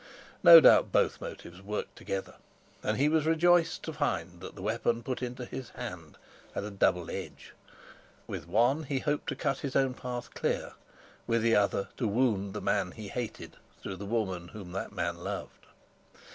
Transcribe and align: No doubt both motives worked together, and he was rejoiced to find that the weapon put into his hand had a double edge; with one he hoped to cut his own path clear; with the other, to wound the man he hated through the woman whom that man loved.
No 0.41 0.59
doubt 0.59 0.91
both 0.91 1.21
motives 1.21 1.61
worked 1.61 1.95
together, 1.95 2.37
and 2.81 2.97
he 2.97 3.07
was 3.07 3.27
rejoiced 3.27 3.83
to 3.83 3.93
find 3.93 4.39
that 4.41 4.55
the 4.55 4.61
weapon 4.63 5.03
put 5.03 5.21
into 5.21 5.45
his 5.45 5.69
hand 5.77 6.17
had 6.55 6.63
a 6.63 6.71
double 6.71 7.11
edge; 7.11 7.53
with 8.25 8.47
one 8.47 8.81
he 8.85 8.97
hoped 8.97 9.27
to 9.29 9.35
cut 9.35 9.59
his 9.59 9.75
own 9.75 9.93
path 9.93 10.33
clear; 10.33 10.73
with 11.27 11.43
the 11.43 11.55
other, 11.55 11.89
to 11.97 12.07
wound 12.07 12.55
the 12.55 12.61
man 12.61 12.93
he 12.93 13.09
hated 13.09 13.57
through 13.83 13.97
the 13.97 14.05
woman 14.07 14.47
whom 14.47 14.71
that 14.71 14.91
man 14.91 15.17
loved. 15.17 15.67